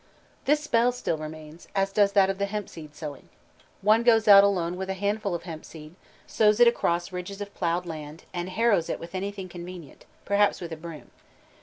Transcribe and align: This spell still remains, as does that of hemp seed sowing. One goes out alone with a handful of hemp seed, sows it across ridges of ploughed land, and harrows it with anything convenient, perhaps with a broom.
This 0.45 0.61
spell 0.63 0.91
still 0.91 1.19
remains, 1.19 1.67
as 1.75 1.91
does 1.91 2.13
that 2.13 2.27
of 2.31 2.39
hemp 2.39 2.67
seed 2.69 2.95
sowing. 2.95 3.29
One 3.83 4.01
goes 4.01 4.27
out 4.27 4.43
alone 4.43 4.75
with 4.75 4.89
a 4.89 4.95
handful 4.95 5.35
of 5.35 5.43
hemp 5.43 5.63
seed, 5.63 5.93
sows 6.25 6.59
it 6.59 6.67
across 6.67 7.11
ridges 7.11 7.39
of 7.39 7.53
ploughed 7.53 7.85
land, 7.85 8.23
and 8.33 8.49
harrows 8.49 8.89
it 8.89 8.99
with 8.99 9.13
anything 9.13 9.47
convenient, 9.47 10.05
perhaps 10.25 10.59
with 10.59 10.71
a 10.71 10.75
broom. 10.75 11.11